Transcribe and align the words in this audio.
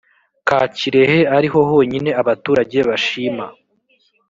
ka 0.47 0.61
kirehe 0.77 1.19
ariho 1.37 1.57
honyine 1.69 2.09
abaturage 2.21 2.77
bashima 2.87 3.45